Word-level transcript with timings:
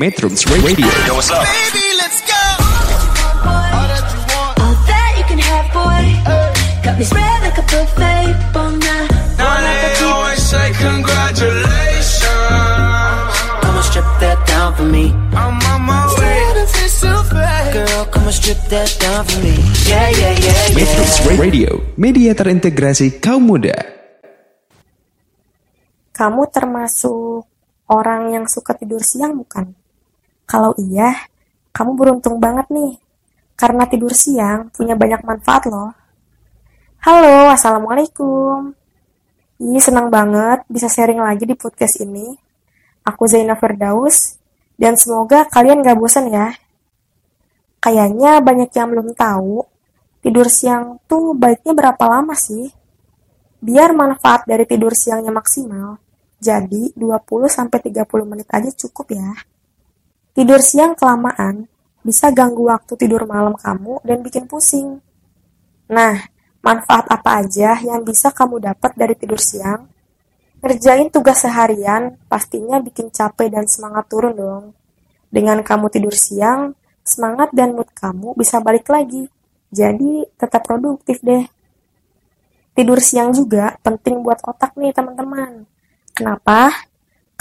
Metrums 0.00 0.48
Radio. 0.48 0.88
Yo, 1.04 1.20
what's 1.20 1.28
up? 1.28 1.44
Baby, 1.44 1.84
let's 2.00 2.24
go. 2.24 2.40
All 3.44 4.72
that 4.88 5.12
you 5.20 5.24
can 5.28 5.36
have, 5.36 5.68
boy. 5.68 6.16
Got 6.80 6.96
me 6.96 7.04
spread 7.04 7.44
like 7.44 7.60
a 7.60 7.64
buffet. 7.68 8.32
Bon 8.56 8.80
Now 9.36 9.60
they 9.60 9.92
always 10.08 10.40
say 10.40 10.72
congratulations. 10.80 12.24
Come 13.60 13.76
and 13.76 13.84
strip 13.84 14.08
that 14.24 14.40
down 14.48 14.72
for 14.80 14.88
me. 14.88 15.12
I'm 15.36 15.60
on 15.60 15.84
my 15.84 16.08
way. 16.16 16.40
Girl, 17.76 18.08
come 18.08 18.24
and 18.24 18.32
strip 18.32 18.64
that 18.72 18.88
down 18.96 19.28
for 19.28 19.44
me. 19.44 19.60
Yeah, 19.84 20.08
yeah, 20.08 20.32
yeah, 20.40 20.72
Metrums 20.72 21.20
yeah. 21.20 21.36
Radio, 21.36 21.70
media 22.00 22.32
terintegrasi 22.32 23.20
kaum 23.20 23.44
muda. 23.44 23.76
Kamu 26.16 26.48
termasuk 26.48 27.44
orang 27.92 28.32
yang 28.32 28.48
suka 28.48 28.72
tidur 28.72 29.04
siang 29.04 29.36
bukan? 29.36 29.81
Kalau 30.46 30.74
iya, 30.78 31.28
kamu 31.72 31.96
beruntung 31.96 32.36
banget 32.42 32.68
nih. 32.68 32.98
Karena 33.54 33.86
tidur 33.86 34.12
siang 34.12 34.68
punya 34.74 34.98
banyak 34.98 35.22
manfaat 35.22 35.70
loh. 35.70 35.94
Halo, 37.02 37.50
Assalamualaikum. 37.54 38.74
Ih, 39.62 39.78
senang 39.78 40.10
banget 40.10 40.66
bisa 40.66 40.90
sharing 40.90 41.22
lagi 41.22 41.46
di 41.46 41.54
podcast 41.54 42.02
ini. 42.02 42.34
Aku 43.06 43.26
Zainal 43.26 43.58
Firdaus, 43.58 44.38
dan 44.78 44.98
semoga 44.98 45.46
kalian 45.46 45.82
gak 45.82 45.98
bosan 45.98 46.30
ya. 46.30 46.54
Kayaknya 47.82 48.38
banyak 48.38 48.70
yang 48.70 48.88
belum 48.94 49.08
tahu, 49.14 49.66
tidur 50.22 50.46
siang 50.46 51.02
tuh 51.10 51.34
baiknya 51.34 51.74
berapa 51.74 52.02
lama 52.06 52.34
sih? 52.38 52.70
Biar 53.62 53.94
manfaat 53.94 54.46
dari 54.46 54.66
tidur 54.66 54.94
siangnya 54.94 55.30
maksimal, 55.30 55.98
jadi 56.42 56.94
20-30 56.98 58.02
menit 58.26 58.50
aja 58.50 58.70
cukup 58.70 59.14
ya. 59.14 59.30
Tidur 60.32 60.64
siang 60.64 60.96
kelamaan 60.96 61.68
bisa 62.00 62.32
ganggu 62.32 62.64
waktu 62.64 62.96
tidur 62.96 63.28
malam 63.28 63.52
kamu 63.52 64.00
dan 64.00 64.24
bikin 64.24 64.48
pusing. 64.48 65.04
Nah, 65.92 66.24
manfaat 66.64 67.04
apa 67.12 67.44
aja 67.44 67.76
yang 67.84 68.00
bisa 68.00 68.32
kamu 68.32 68.64
dapat 68.64 68.96
dari 68.96 69.12
tidur 69.12 69.36
siang? 69.36 69.92
Ngerjain 70.64 71.12
tugas 71.12 71.44
seharian 71.44 72.16
pastinya 72.32 72.80
bikin 72.80 73.12
capek 73.12 73.52
dan 73.52 73.68
semangat 73.68 74.08
turun 74.08 74.32
dong. 74.32 74.64
Dengan 75.28 75.60
kamu 75.60 75.92
tidur 75.92 76.16
siang, 76.16 76.72
semangat 77.04 77.52
dan 77.52 77.76
mood 77.76 77.92
kamu 77.92 78.32
bisa 78.32 78.56
balik 78.64 78.88
lagi. 78.88 79.28
Jadi, 79.68 80.24
tetap 80.40 80.64
produktif 80.64 81.20
deh. 81.20 81.44
Tidur 82.72 83.04
siang 83.04 83.36
juga 83.36 83.76
penting 83.84 84.24
buat 84.24 84.40
otak 84.48 84.80
nih 84.80 84.96
teman-teman. 84.96 85.68
Kenapa? 86.16 86.88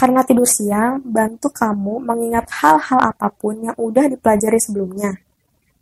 Karena 0.02 0.25
tidur 0.25 0.49
siang 0.49 0.97
bantu 1.05 1.53
kamu 1.53 2.02
mengingat 2.02 2.49
hal-hal 2.49 3.13
apa 3.13 3.30
pun 3.30 3.69
yang 3.69 3.77
udah 3.77 4.09
dipelajari 4.09 4.57
sebelumnya. 4.57 5.13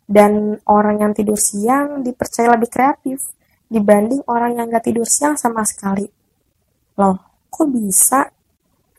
Dan 0.04 0.60
orang 0.68 1.00
yang 1.00 1.16
tidur 1.16 1.40
siang 1.40 2.04
dipercaya 2.04 2.52
lebih 2.52 2.68
kreatif 2.68 3.32
dibanding 3.64 4.20
orang 4.28 4.60
yang 4.60 4.68
gak 4.68 4.92
tidur 4.92 5.08
siang 5.08 5.40
sama 5.40 5.64
sekali. 5.64 6.04
Loh, 7.00 7.16
kok 7.48 7.64
bisa? 7.72 8.28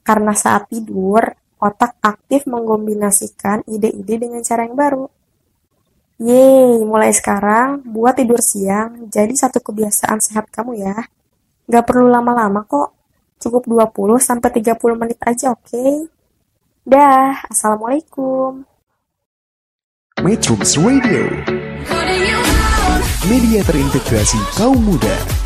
Karena 0.02 0.34
saat 0.34 0.74
tidur, 0.74 1.22
otak 1.62 2.02
aktif 2.02 2.50
mengkombinasikan 2.50 3.62
ide-ide 3.70 4.26
dengan 4.26 4.42
cara 4.42 4.66
yang 4.66 4.74
baru. 4.74 5.06
Yeay, 6.18 6.82
mulai 6.82 7.14
sekarang 7.14 7.86
buat 7.86 8.18
tidur 8.18 8.42
siang 8.42 9.06
jadi 9.06 9.38
satu 9.38 9.62
kebiasaan 9.62 10.18
sehat 10.18 10.50
kamu 10.50 10.82
ya. 10.82 10.98
Gak 11.70 11.86
perlu 11.86 12.10
lama-lama 12.10 12.66
kok. 12.66 13.01
Cukup 13.42 13.66
20-30 13.66 15.02
menit 15.02 15.18
aja 15.18 15.58
oke? 15.58 16.14
Dah, 16.86 17.42
Assalamualaikum. 17.50 18.62
Metrums 20.22 20.78
Radio, 20.78 21.26
media 23.26 23.66
terintegrasi 23.66 24.38
kaum 24.54 24.78
muda. 24.78 25.41